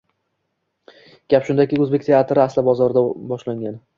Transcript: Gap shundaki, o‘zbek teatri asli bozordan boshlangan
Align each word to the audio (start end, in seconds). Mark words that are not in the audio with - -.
Gap 1.33 1.45
shundaki, 1.49 1.79
o‘zbek 1.85 2.07
teatri 2.09 2.43
asli 2.47 2.65
bozordan 2.71 3.13
boshlangan 3.33 3.81